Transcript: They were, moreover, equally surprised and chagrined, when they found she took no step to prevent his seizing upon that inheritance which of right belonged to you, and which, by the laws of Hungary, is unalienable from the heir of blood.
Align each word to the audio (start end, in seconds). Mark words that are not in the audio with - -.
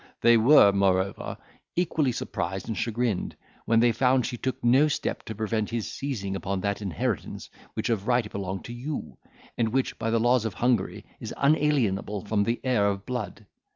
They 0.21 0.35
were, 0.35 0.71
moreover, 0.71 1.37
equally 1.75 2.11
surprised 2.11 2.67
and 2.67 2.75
chagrined, 2.75 3.35
when 3.65 3.81
they 3.81 3.91
found 3.91 4.25
she 4.25 4.35
took 4.35 4.63
no 4.63 4.87
step 4.87 5.21
to 5.25 5.35
prevent 5.35 5.69
his 5.69 5.91
seizing 5.91 6.35
upon 6.35 6.61
that 6.61 6.81
inheritance 6.81 7.51
which 7.75 7.87
of 7.91 8.07
right 8.07 8.27
belonged 8.31 8.65
to 8.65 8.73
you, 8.73 9.19
and 9.59 9.69
which, 9.69 9.99
by 9.99 10.09
the 10.09 10.19
laws 10.19 10.43
of 10.43 10.55
Hungary, 10.55 11.05
is 11.19 11.35
unalienable 11.37 12.25
from 12.25 12.45
the 12.45 12.59
heir 12.63 12.87
of 12.87 13.05
blood. 13.05 13.45